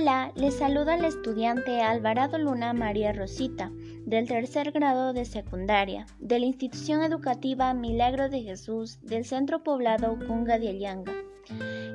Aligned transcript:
Hola, 0.00 0.30
les 0.36 0.54
saluda 0.54 0.96
la 0.96 1.08
estudiante 1.08 1.82
Alvarado 1.82 2.38
Luna 2.38 2.72
María 2.72 3.12
Rosita, 3.12 3.72
del 4.06 4.28
tercer 4.28 4.70
grado 4.70 5.12
de 5.12 5.24
secundaria, 5.24 6.06
de 6.20 6.38
la 6.38 6.46
institución 6.46 7.02
educativa 7.02 7.74
Milagro 7.74 8.28
de 8.28 8.42
Jesús 8.42 9.00
del 9.02 9.24
centro 9.24 9.64
poblado 9.64 10.16
Cunga 10.28 10.56
de 10.60 10.68
Alianga. 10.68 11.12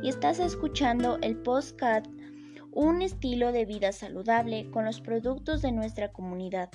Y 0.02 0.10
estás 0.10 0.40
escuchando 0.40 1.18
el 1.22 1.38
postcat 1.38 2.06
Un 2.74 3.02
estilo 3.02 3.54
de 3.54 3.64
vida 3.64 3.94
saludable 3.94 4.70
con 4.72 4.84
los 4.84 5.00
productos 5.00 5.62
de 5.62 5.72
nuestra 5.72 6.12
comunidad. 6.12 6.72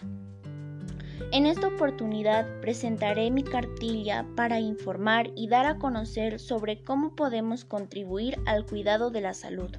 En 1.31 1.45
esta 1.45 1.67
oportunidad 1.67 2.47
presentaré 2.63 3.31
mi 3.31 3.43
cartilla 3.43 4.25
para 4.35 4.61
informar 4.61 5.31
y 5.37 5.49
dar 5.49 5.67
a 5.67 5.77
conocer 5.77 6.41
sobre 6.41 6.83
cómo 6.83 7.15
podemos 7.15 7.67
contribuir 7.67 8.39
al 8.47 8.65
cuidado 8.65 9.11
de 9.11 9.21
la 9.21 9.35
salud. 9.35 9.77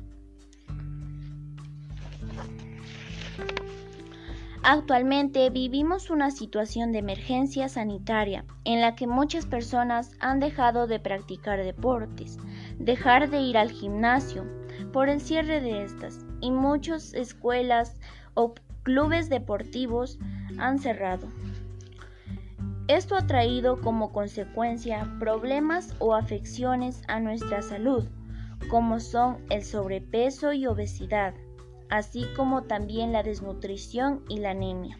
Actualmente 4.71 5.49
vivimos 5.49 6.11
una 6.11 6.29
situación 6.29 6.91
de 6.91 6.99
emergencia 6.99 7.69
sanitaria 7.69 8.45
en 8.65 8.81
la 8.81 8.93
que 8.93 9.07
muchas 9.07 9.47
personas 9.47 10.11
han 10.19 10.39
dejado 10.39 10.85
de 10.85 10.99
practicar 10.99 11.63
deportes, 11.63 12.37
dejar 12.77 13.31
de 13.31 13.41
ir 13.41 13.57
al 13.57 13.71
gimnasio 13.71 14.45
por 14.93 15.09
el 15.09 15.21
cierre 15.21 15.59
de 15.59 15.83
estas 15.83 16.23
y 16.39 16.51
muchas 16.51 17.15
escuelas 17.15 17.99
o 18.35 18.53
clubes 18.83 19.27
deportivos 19.27 20.19
han 20.59 20.77
cerrado. 20.77 21.27
Esto 22.87 23.15
ha 23.15 23.25
traído 23.25 23.81
como 23.81 24.11
consecuencia 24.11 25.11
problemas 25.17 25.95
o 25.97 26.13
afecciones 26.13 27.01
a 27.07 27.19
nuestra 27.19 27.63
salud, 27.63 28.07
como 28.69 28.99
son 28.99 29.39
el 29.49 29.63
sobrepeso 29.63 30.53
y 30.53 30.67
obesidad, 30.67 31.33
así 31.89 32.25
como 32.35 32.63
también 32.63 33.11
la 33.11 33.23
desnutrición 33.23 34.23
y 34.29 34.37
la 34.37 34.51
anemia. 34.51 34.97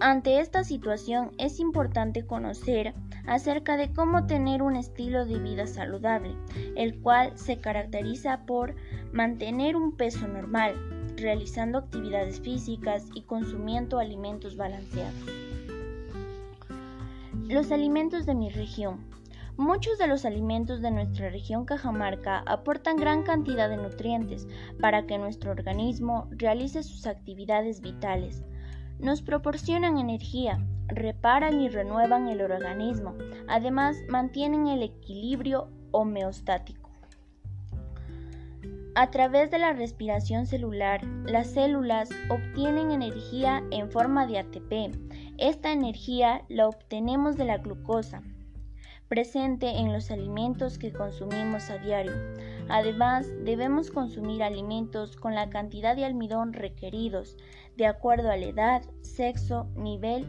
Ante 0.00 0.40
esta 0.40 0.64
situación 0.64 1.32
es 1.38 1.60
importante 1.60 2.26
conocer 2.26 2.94
acerca 3.26 3.76
de 3.76 3.92
cómo 3.92 4.26
tener 4.26 4.62
un 4.62 4.74
estilo 4.74 5.26
de 5.26 5.38
vida 5.38 5.66
saludable, 5.66 6.34
el 6.76 7.00
cual 7.00 7.38
se 7.38 7.58
caracteriza 7.58 8.44
por 8.46 8.74
mantener 9.12 9.76
un 9.76 9.96
peso 9.96 10.26
normal, 10.26 10.74
realizando 11.16 11.78
actividades 11.78 12.40
físicas 12.40 13.04
y 13.14 13.22
consumiendo 13.22 13.98
alimentos 13.98 14.56
balanceados. 14.56 15.14
Los 17.48 17.70
alimentos 17.70 18.26
de 18.26 18.34
mi 18.34 18.50
región. 18.50 19.11
Muchos 19.62 19.96
de 19.96 20.08
los 20.08 20.24
alimentos 20.24 20.82
de 20.82 20.90
nuestra 20.90 21.30
región 21.30 21.64
Cajamarca 21.64 22.42
aportan 22.46 22.96
gran 22.96 23.22
cantidad 23.22 23.68
de 23.68 23.76
nutrientes 23.76 24.48
para 24.80 25.06
que 25.06 25.18
nuestro 25.18 25.52
organismo 25.52 26.26
realice 26.32 26.82
sus 26.82 27.06
actividades 27.06 27.80
vitales. 27.80 28.42
Nos 28.98 29.22
proporcionan 29.22 29.98
energía, 29.98 30.58
reparan 30.88 31.60
y 31.60 31.68
renuevan 31.68 32.26
el 32.26 32.40
organismo, 32.40 33.14
además 33.46 33.96
mantienen 34.08 34.66
el 34.66 34.82
equilibrio 34.82 35.68
homeostático. 35.92 36.90
A 38.96 39.12
través 39.12 39.52
de 39.52 39.60
la 39.60 39.74
respiración 39.74 40.46
celular, 40.46 41.04
las 41.24 41.52
células 41.52 42.10
obtienen 42.30 42.90
energía 42.90 43.62
en 43.70 43.92
forma 43.92 44.26
de 44.26 44.40
ATP. 44.40 44.96
Esta 45.38 45.70
energía 45.70 46.42
la 46.48 46.66
obtenemos 46.66 47.36
de 47.36 47.44
la 47.44 47.58
glucosa, 47.58 48.24
presente 49.12 49.68
en 49.68 49.92
los 49.92 50.10
alimentos 50.10 50.78
que 50.78 50.90
consumimos 50.90 51.68
a 51.68 51.76
diario. 51.76 52.14
Además, 52.70 53.26
debemos 53.44 53.90
consumir 53.90 54.42
alimentos 54.42 55.16
con 55.16 55.34
la 55.34 55.50
cantidad 55.50 55.94
de 55.94 56.06
almidón 56.06 56.54
requeridos, 56.54 57.36
de 57.76 57.84
acuerdo 57.84 58.30
a 58.30 58.38
la 58.38 58.46
edad, 58.46 58.82
sexo, 59.02 59.66
nivel 59.76 60.26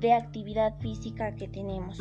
de 0.00 0.12
actividad 0.12 0.78
física 0.80 1.34
que 1.34 1.48
tenemos. 1.48 1.98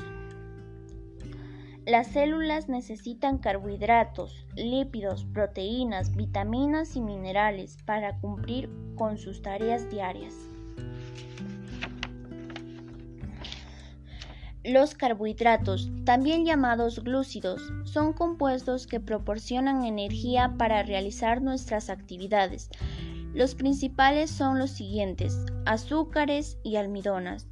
Las 1.85 2.07
células 2.07 2.67
necesitan 2.67 3.37
carbohidratos, 3.37 4.45
lípidos, 4.57 5.23
proteínas, 5.23 6.13
vitaminas 6.17 6.97
y 6.97 7.01
minerales 7.01 7.77
para 7.85 8.19
cumplir 8.19 8.69
con 8.95 9.17
sus 9.17 9.41
tareas 9.41 9.89
diarias. 9.89 10.48
Los 14.65 14.93
carbohidratos, 14.93 15.89
también 16.03 16.45
llamados 16.45 17.01
glúcidos, 17.01 17.61
son 17.85 18.11
compuestos 18.11 18.87
que 18.87 18.99
proporcionan 18.99 19.85
energía 19.85 20.55
para 20.57 20.83
realizar 20.83 21.41
nuestras 21.41 21.89
actividades. 21.89 22.69
Los 23.33 23.55
principales 23.55 24.29
son 24.29 24.59
los 24.59 24.71
siguientes, 24.71 25.45
azúcares 25.65 26.57
y 26.61 26.75
almidonas. 26.75 27.47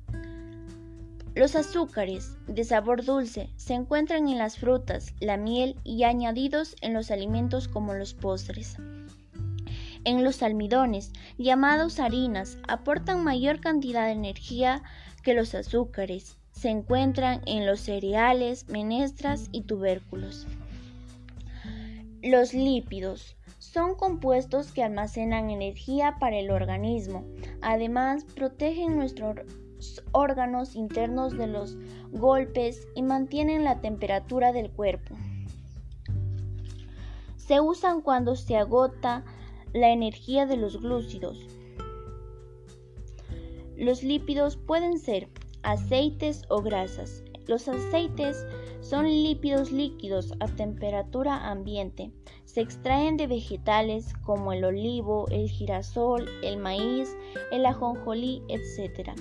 Los 1.34 1.56
azúcares, 1.56 2.36
de 2.46 2.66
sabor 2.66 3.06
dulce, 3.06 3.52
se 3.56 3.74
encuentran 3.74 4.28
en 4.28 4.38
las 4.38 4.58
frutas, 4.58 5.14
la 5.22 5.38
miel 5.38 5.78
y 5.86 6.04
añadidos 6.04 6.76
en 6.82 6.94
los 6.94 7.10
alimentos 7.10 7.70
como 7.70 7.94
los 7.94 8.16
postres. 8.16 8.76
En 10.04 10.26
los 10.26 10.44
almidones, 10.44 11.14
llamados 11.38 12.02
harinas, 12.02 12.58
aportan 12.68 13.24
mayor 13.24 13.62
cantidad 13.62 14.08
de 14.08 14.12
energía 14.12 14.84
que 15.24 15.34
los 15.34 15.56
azúcares 15.56 16.37
se 16.58 16.70
encuentran 16.70 17.42
en 17.46 17.68
los 17.68 17.82
cereales, 17.82 18.68
menestras 18.68 19.48
y 19.52 19.62
tubérculos. 19.62 20.48
Los 22.24 22.56
lípidos 22.56 23.38
son 23.60 23.94
compuestos 23.94 24.72
que 24.72 24.82
almacenan 24.82 25.52
energía 25.52 26.18
para 26.20 26.40
el 26.40 26.50
organismo. 26.50 27.24
Además, 27.62 28.24
protegen 28.24 28.96
nuestros 28.96 29.46
órganos 30.14 30.76
internos 30.76 31.38
de 31.38 31.46
los 31.46 31.78
golpes 32.12 32.88
y 32.96 33.04
mantienen 33.04 33.64
la 33.64 33.80
temperatura 33.80 34.52
del 34.52 34.72
cuerpo. 34.72 35.16
Se 37.36 37.60
usan 37.60 38.02
cuando 38.02 38.36
se 38.36 38.58
agota 38.58 39.24
la 39.74 39.92
energía 39.92 40.48
de 40.48 40.58
los 40.58 40.82
glúcidos. 40.82 41.38
Los 43.78 44.02
lípidos 44.02 44.58
pueden 44.58 44.98
ser 44.98 45.30
aceites 45.68 46.44
o 46.48 46.62
grasas. 46.62 47.26
Los 47.46 47.68
aceites 47.68 48.48
son 48.80 49.06
lípidos 49.06 49.70
líquidos 49.70 50.34
a 50.40 50.48
temperatura 50.48 51.50
ambiente. 51.50 52.14
Se 52.46 52.62
extraen 52.62 53.18
de 53.18 53.28
vegetales 53.28 54.14
como 54.24 54.54
el 54.54 54.64
olivo, 54.64 55.28
el 55.30 55.50
girasol, 55.50 56.30
el 56.42 56.58
maíz, 56.58 57.18
el 57.52 57.66
ajonjolí, 57.66 58.44
etc. 58.48 59.12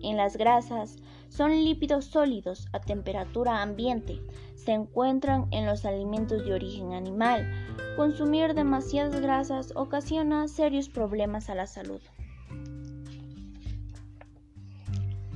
En 0.00 0.16
las 0.16 0.36
grasas 0.36 0.96
son 1.28 1.50
lípidos 1.64 2.04
sólidos 2.04 2.68
a 2.72 2.80
temperatura 2.80 3.60
ambiente. 3.60 4.22
Se 4.54 4.72
encuentran 4.72 5.48
en 5.50 5.66
los 5.66 5.84
alimentos 5.84 6.44
de 6.46 6.54
origen 6.54 6.92
animal. 6.92 7.50
Consumir 7.96 8.54
demasiadas 8.54 9.20
grasas 9.20 9.72
ocasiona 9.74 10.46
serios 10.46 10.88
problemas 10.88 11.50
a 11.50 11.56
la 11.56 11.66
salud. 11.66 12.00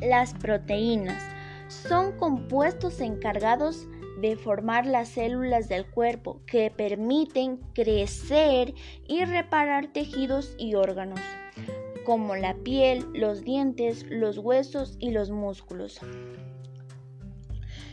Las 0.00 0.32
proteínas 0.32 1.22
son 1.68 2.12
compuestos 2.12 3.00
encargados 3.00 3.86
de 4.20 4.34
formar 4.36 4.86
las 4.86 5.10
células 5.10 5.68
del 5.68 5.84
cuerpo 5.86 6.40
que 6.46 6.70
permiten 6.70 7.58
crecer 7.74 8.74
y 9.06 9.24
reparar 9.26 9.92
tejidos 9.92 10.54
y 10.58 10.74
órganos, 10.74 11.20
como 12.06 12.34
la 12.34 12.54
piel, 12.54 13.06
los 13.12 13.44
dientes, 13.44 14.06
los 14.08 14.38
huesos 14.38 14.96
y 15.00 15.10
los 15.10 15.30
músculos. 15.30 16.00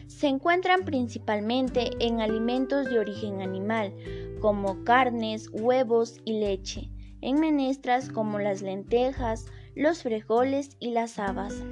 Se 0.08 0.28
encuentran 0.28 0.86
principalmente 0.86 1.92
en 2.00 2.22
alimentos 2.22 2.90
de 2.90 3.00
origen 3.00 3.42
animal, 3.42 3.94
como 4.40 4.84
carnes, 4.86 5.50
huevos 5.52 6.22
y 6.24 6.40
leche, 6.40 6.90
en 7.20 7.42
menestras 7.42 8.10
como 8.10 8.40
las 8.40 8.62
lentejas, 8.62 9.46
los 9.76 10.04
frijoles 10.04 10.78
y 10.80 10.92
las 10.92 11.20
habas 11.20 11.64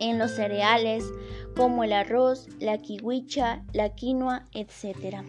en 0.00 0.18
los 0.18 0.32
cereales 0.32 1.04
como 1.56 1.84
el 1.84 1.92
arroz, 1.92 2.48
la 2.58 2.78
kiwicha, 2.78 3.62
la 3.72 3.90
quinoa, 3.90 4.44
etc. 4.52 5.22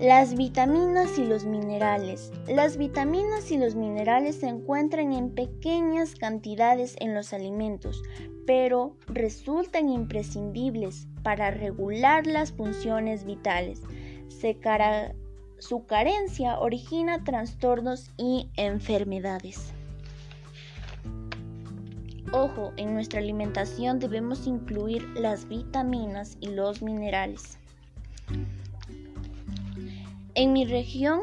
Las 0.00 0.34
vitaminas 0.34 1.18
y 1.18 1.24
los 1.24 1.44
minerales. 1.44 2.30
Las 2.46 2.76
vitaminas 2.76 3.50
y 3.50 3.56
los 3.56 3.74
minerales 3.74 4.36
se 4.40 4.48
encuentran 4.48 5.12
en 5.12 5.34
pequeñas 5.34 6.14
cantidades 6.14 6.96
en 7.00 7.14
los 7.14 7.32
alimentos, 7.32 8.02
pero 8.46 8.94
resultan 9.06 9.88
imprescindibles 9.88 11.08
para 11.22 11.50
regular 11.50 12.26
las 12.26 12.52
funciones 12.52 13.24
vitales. 13.24 13.80
su 15.58 15.86
carencia 15.86 16.58
origina 16.58 17.24
trastornos 17.24 18.10
y 18.18 18.50
enfermedades. 18.56 19.72
Ojo, 22.32 22.72
en 22.76 22.94
nuestra 22.94 23.20
alimentación 23.20 23.98
debemos 23.98 24.46
incluir 24.46 25.02
las 25.14 25.48
vitaminas 25.48 26.36
y 26.40 26.48
los 26.48 26.82
minerales. 26.82 27.58
En 30.34 30.52
mi 30.52 30.66
región 30.66 31.20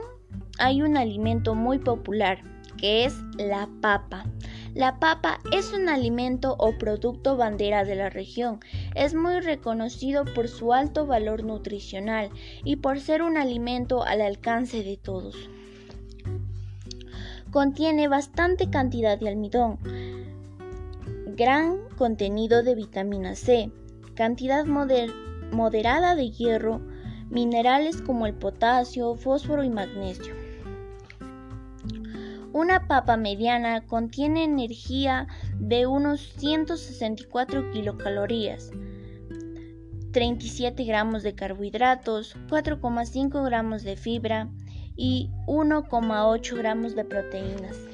hay 0.59 0.81
un 0.81 0.97
alimento 0.97 1.55
muy 1.55 1.79
popular 1.79 2.39
que 2.77 3.05
es 3.05 3.15
la 3.37 3.69
papa. 3.81 4.25
La 4.73 4.99
papa 4.99 5.39
es 5.51 5.71
un 5.71 5.87
alimento 5.87 6.55
o 6.57 6.77
producto 6.77 7.37
bandera 7.37 7.83
de 7.83 7.95
la 7.95 8.09
región. 8.09 8.59
Es 8.95 9.13
muy 9.13 9.39
reconocido 9.39 10.25
por 10.25 10.47
su 10.47 10.73
alto 10.73 11.05
valor 11.05 11.43
nutricional 11.43 12.29
y 12.63 12.77
por 12.77 12.99
ser 12.99 13.21
un 13.21 13.37
alimento 13.37 14.03
al 14.03 14.21
alcance 14.21 14.83
de 14.83 14.97
todos. 14.97 15.35
Contiene 17.51 18.07
bastante 18.07 18.71
cantidad 18.71 19.19
de 19.19 19.29
almidón, 19.29 19.77
gran 21.35 21.89
contenido 21.97 22.63
de 22.63 22.75
vitamina 22.75 23.35
C, 23.35 23.71
cantidad 24.15 24.65
moderada 24.65 26.15
de 26.15 26.29
hierro, 26.29 26.81
minerales 27.29 28.01
como 28.01 28.27
el 28.27 28.35
potasio, 28.35 29.15
fósforo 29.15 29.63
y 29.63 29.69
magnesio. 29.69 30.35
Una 32.51 32.87
papa 32.87 33.17
mediana 33.17 33.81
contiene 33.81 34.43
energía 34.43 35.27
de 35.59 35.87
unos 35.87 36.21
164 36.37 37.71
kilocalorías, 37.71 38.69
37 40.11 40.83
gramos 40.83 41.23
de 41.23 41.33
carbohidratos, 41.33 42.35
4,5 42.47 43.43
gramos 43.43 43.81
de 43.81 43.97
fibra 43.97 44.49
y 44.95 45.31
1,8 45.47 46.55
gramos 46.55 46.95
de 46.95 47.03
proteínas. 47.03 47.92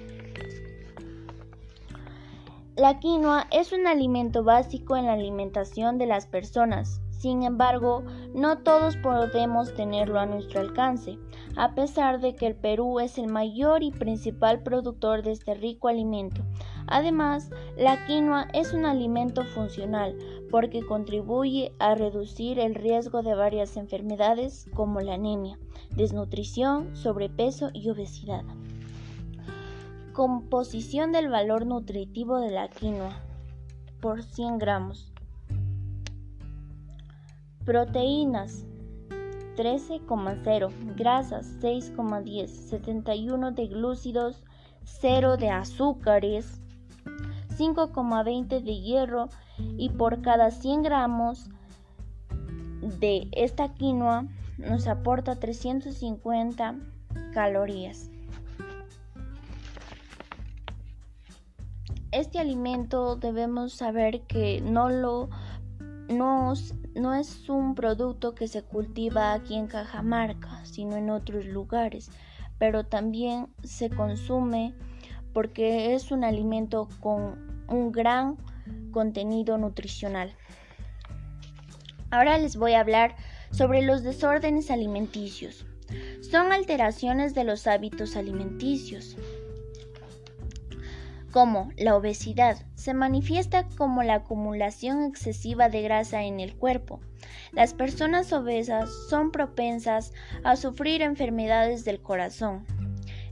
La 2.79 2.97
quinoa 2.97 3.45
es 3.51 3.73
un 3.73 3.87
alimento 3.87 4.45
básico 4.45 4.95
en 4.95 5.07
la 5.07 5.11
alimentación 5.11 5.97
de 5.97 6.05
las 6.05 6.27
personas. 6.27 7.01
Sin 7.09 7.43
embargo, 7.43 8.05
no 8.33 8.59
todos 8.59 8.95
podemos 8.95 9.73
tenerlo 9.73 10.17
a 10.17 10.25
nuestro 10.25 10.61
alcance, 10.61 11.19
a 11.57 11.75
pesar 11.75 12.21
de 12.21 12.35
que 12.35 12.47
el 12.47 12.55
Perú 12.55 13.01
es 13.01 13.17
el 13.17 13.27
mayor 13.27 13.83
y 13.83 13.91
principal 13.91 14.63
productor 14.63 15.23
de 15.23 15.33
este 15.33 15.55
rico 15.55 15.89
alimento. 15.89 16.45
Además, 16.87 17.49
la 17.75 18.05
quinoa 18.05 18.47
es 18.53 18.71
un 18.71 18.85
alimento 18.85 19.43
funcional 19.43 20.17
porque 20.49 20.85
contribuye 20.85 21.73
a 21.79 21.95
reducir 21.95 22.59
el 22.59 22.75
riesgo 22.75 23.23
de 23.23 23.35
varias 23.35 23.75
enfermedades 23.75 24.67
como 24.73 25.01
la 25.01 25.15
anemia, 25.15 25.59
desnutrición, 25.97 26.95
sobrepeso 26.95 27.71
y 27.73 27.89
obesidad. 27.89 28.45
Composición 30.19 31.13
del 31.13 31.30
valor 31.30 31.66
nutritivo 31.66 32.39
de 32.39 32.51
la 32.51 32.68
quinoa 32.68 33.21
por 34.01 34.21
100 34.21 34.57
gramos. 34.57 35.13
Proteínas 37.63 38.66
13,0, 39.56 40.95
grasas 40.98 41.56
6,10, 41.62 42.48
71 42.48 43.51
de 43.54 43.68
glúcidos, 43.68 44.44
0 44.83 45.38
de 45.38 45.51
azúcares, 45.51 46.60
5,20 47.57 48.62
de 48.62 48.77
hierro 48.81 49.30
y 49.77 49.88
por 49.88 50.22
cada 50.22 50.51
100 50.51 50.83
gramos 50.83 51.50
de 53.00 53.30
esta 53.31 53.74
quinoa 53.74 54.27
nos 54.57 54.86
aporta 54.86 55.39
350 55.39 56.75
calorías. 57.33 58.12
Este 62.19 62.38
alimento 62.38 63.16
debemos 63.16 63.71
saber 63.71 64.24
que 64.24 64.60
no 64.60 64.89
lo 64.89 65.30
no, 66.10 66.54
no 66.94 67.13
es 67.13 67.48
un 67.48 67.75
producto 67.75 68.36
que 68.36 68.50
se 68.50 68.62
cultiva 68.62 69.31
aquí 69.31 69.56
en 69.56 69.68
Cajamarca, 69.68 70.66
sino 70.66 70.98
en 70.98 71.12
otros 71.12 71.45
lugares, 71.45 72.12
pero 72.57 72.86
también 72.86 73.48
se 73.63 73.89
consume 73.89 74.74
porque 75.31 75.94
es 75.95 76.12
un 76.12 76.25
alimento 76.25 76.89
con 77.00 77.63
un 77.69 77.94
gran 77.94 78.36
contenido 78.92 79.57
nutricional. 79.57 80.36
Ahora 82.12 82.38
les 82.38 82.57
voy 82.57 82.74
a 82.74 82.81
hablar 82.81 83.15
sobre 83.51 83.81
los 83.81 84.04
desórdenes 84.04 84.72
alimenticios. 84.72 85.65
Son 86.19 86.51
alteraciones 86.51 87.33
de 87.33 87.45
los 87.45 87.65
hábitos 87.65 88.18
alimenticios 88.18 89.15
como 91.31 91.69
la 91.77 91.95
obesidad, 91.95 92.57
se 92.75 92.93
manifiesta 92.93 93.67
como 93.77 94.03
la 94.03 94.15
acumulación 94.15 95.03
excesiva 95.03 95.69
de 95.69 95.81
grasa 95.81 96.23
en 96.23 96.39
el 96.39 96.55
cuerpo. 96.55 96.99
Las 97.51 97.73
personas 97.73 98.33
obesas 98.33 98.89
son 99.09 99.31
propensas 99.31 100.13
a 100.43 100.55
sufrir 100.55 101.01
enfermedades 101.01 101.85
del 101.85 102.01
corazón, 102.01 102.65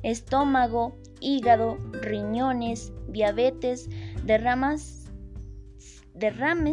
estómago, 0.03 0.95
hígado, 1.19 1.77
riñones, 2.01 2.91
diabetes, 3.07 3.89
derrames 4.23 5.07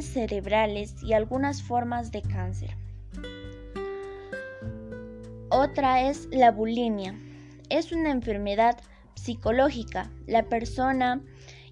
cerebrales 0.00 1.02
y 1.02 1.12
algunas 1.12 1.62
formas 1.62 2.10
de 2.12 2.22
cáncer. 2.22 2.76
Otra 5.50 6.08
es 6.08 6.28
la 6.32 6.50
bulimia. 6.50 7.14
Es 7.68 7.92
una 7.92 8.10
enfermedad 8.10 8.76
psicológica. 9.24 10.10
La 10.26 10.44
persona 10.44 11.22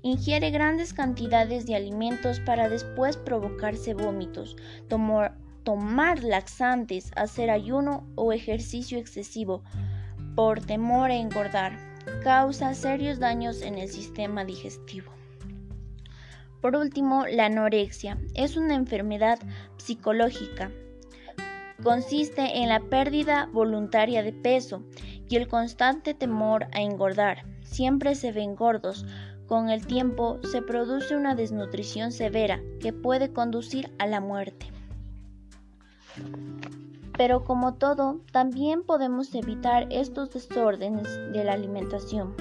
ingiere 0.01 0.51
grandes 0.51 0.95
cantidades 0.95 1.67
de 1.67 1.77
alimentos 1.77 2.41
para 2.41 2.71
después 2.71 3.19
provocarse 3.19 3.93
vómitos, 3.93 4.57
tomar, 4.89 5.37
tomar 5.63 6.25
laxantes, 6.25 7.13
hacer 7.15 7.51
ayuno 7.51 8.07
o 8.15 8.33
ejercicio 8.33 8.99
excesivo 8.99 9.63
por 10.35 10.61
temor 10.61 11.11
a 11.11 11.17
engordar. 11.17 11.79
Causa 12.25 12.75
serios 12.75 13.21
daños 13.21 13.61
en 13.61 13.77
el 13.77 13.89
sistema 13.89 14.45
digestivo. 14.45 15.13
Por 16.63 16.75
último, 16.75 17.27
la 17.27 17.47
anorexia 17.47 18.19
es 18.35 18.57
una 18.57 18.75
enfermedad 18.75 19.39
psicológica. 19.77 20.71
Consiste 21.83 22.59
en 22.63 22.69
la 22.69 22.81
pérdida 22.81 23.49
voluntaria 23.53 24.23
de 24.23 24.33
peso 24.33 24.85
y 25.33 25.37
el 25.37 25.49
constante 25.49 26.13
temor 26.13 26.67
a 26.73 26.83
engordar. 26.83 27.47
Siempre 27.63 28.15
se 28.15 28.33
ven 28.33 28.55
gordos. 28.55 29.07
Con 29.47 29.71
el 29.71 29.87
tiempo 29.87 30.39
se 30.43 30.61
produce 30.61 31.17
una 31.17 31.35
desnutrición 31.35 32.13
severa 32.13 32.61
que 32.81 32.93
puede 32.93 33.33
conducir 33.33 33.91
a 33.99 34.07
la 34.07 34.21
muerte. 34.21 34.67
Pero 37.17 37.45
como 37.45 37.75
todo, 37.75 38.21
también 38.31 38.83
podemos 38.83 39.35
evitar 39.35 39.87
estos 39.91 40.31
desórdenes 40.33 41.09
de 41.33 41.45
la 41.45 41.55
alimentación. 41.55 42.35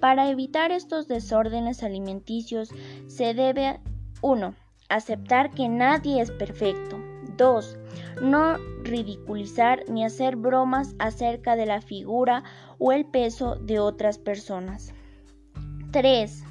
Para 0.00 0.28
evitar 0.28 0.72
estos 0.72 1.06
desórdenes 1.06 1.84
alimenticios 1.84 2.70
se 3.06 3.34
debe 3.34 3.78
1. 4.22 4.52
Aceptar 4.88 5.52
que 5.52 5.68
nadie 5.68 6.20
es 6.20 6.32
perfecto. 6.32 7.05
2. 7.36 7.78
No 8.22 8.56
ridiculizar 8.82 9.84
ni 9.88 10.04
hacer 10.04 10.36
bromas 10.36 10.94
acerca 10.98 11.56
de 11.56 11.66
la 11.66 11.80
figura 11.80 12.42
o 12.78 12.92
el 12.92 13.06
peso 13.06 13.56
de 13.56 13.78
otras 13.78 14.18
personas. 14.18 14.94
3. 15.92 16.44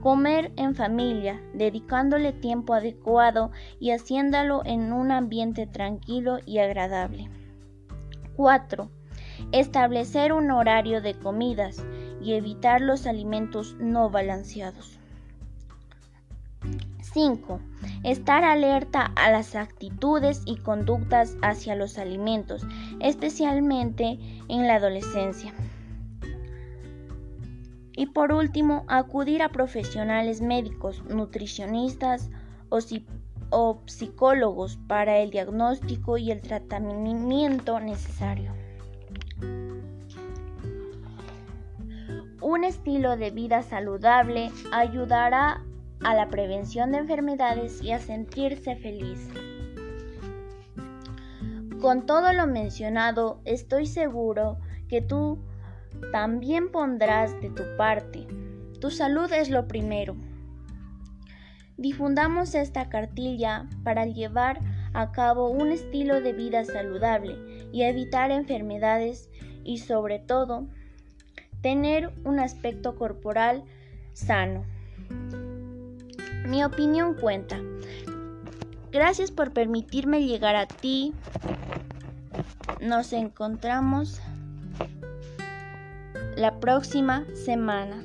Comer 0.00 0.52
en 0.56 0.74
familia, 0.74 1.42
dedicándole 1.52 2.32
tiempo 2.32 2.72
adecuado 2.74 3.50
y 3.78 3.90
haciéndolo 3.90 4.62
en 4.64 4.92
un 4.92 5.12
ambiente 5.12 5.66
tranquilo 5.66 6.38
y 6.46 6.58
agradable. 6.58 7.28
4. 8.36 8.90
Establecer 9.52 10.32
un 10.32 10.50
horario 10.50 11.02
de 11.02 11.14
comidas 11.14 11.84
y 12.22 12.34
evitar 12.34 12.80
los 12.80 13.06
alimentos 13.06 13.76
no 13.78 14.08
balanceados. 14.08 14.98
5. 17.12 17.60
Estar 18.02 18.44
alerta 18.44 19.12
a 19.14 19.30
las 19.30 19.54
actitudes 19.54 20.42
y 20.46 20.56
conductas 20.56 21.36
hacia 21.42 21.76
los 21.76 21.98
alimentos, 21.98 22.66
especialmente 23.00 24.18
en 24.48 24.66
la 24.66 24.76
adolescencia. 24.76 25.52
Y 27.94 28.06
por 28.06 28.32
último, 28.32 28.84
acudir 28.88 29.42
a 29.42 29.50
profesionales 29.50 30.40
médicos, 30.40 31.04
nutricionistas 31.04 32.30
o, 32.70 33.82
psicólogos 33.84 34.78
para 34.86 35.18
el 35.18 35.30
diagnóstico 35.30 36.16
y 36.16 36.30
el 36.30 36.40
tratamiento 36.40 37.80
necesario. 37.80 38.54
Un 42.40 42.64
estilo 42.64 43.18
de 43.18 43.30
vida 43.30 43.62
saludable 43.62 44.50
ayudará 44.72 45.62
a 46.02 46.14
la 46.14 46.28
prevención 46.28 46.92
de 46.92 46.98
enfermedades 46.98 47.82
y 47.82 47.92
a 47.92 47.98
sentirse 47.98 48.76
feliz. 48.76 49.28
Con 51.80 52.04
todo 52.04 52.32
lo 52.32 52.46
mencionado, 52.46 53.40
estoy 53.44 53.86
seguro 53.86 54.58
que 54.88 55.00
tú 55.00 55.38
también 56.12 56.70
pondrás 56.70 57.40
de 57.40 57.50
tu 57.50 57.62
parte. 57.76 58.26
Tu 58.80 58.90
salud 58.90 59.32
es 59.32 59.50
lo 59.50 59.66
primero. 59.66 60.16
Difundamos 61.76 62.54
esta 62.54 62.90
cartilla 62.90 63.66
para 63.82 64.04
llevar 64.04 64.60
a 64.92 65.12
cabo 65.12 65.48
un 65.48 65.72
estilo 65.72 66.20
de 66.20 66.32
vida 66.32 66.64
saludable 66.64 67.36
y 67.72 67.82
evitar 67.82 68.30
enfermedades 68.30 69.30
y 69.64 69.78
sobre 69.78 70.18
todo 70.18 70.66
tener 71.62 72.12
un 72.24 72.40
aspecto 72.40 72.96
corporal 72.96 73.64
sano. 74.12 74.64
Mi 76.50 76.64
opinión 76.64 77.14
cuenta. 77.14 77.60
Gracias 78.90 79.30
por 79.30 79.52
permitirme 79.52 80.24
llegar 80.24 80.56
a 80.56 80.66
ti. 80.66 81.14
Nos 82.80 83.12
encontramos 83.12 84.20
la 86.34 86.58
próxima 86.58 87.24
semana. 87.36 88.02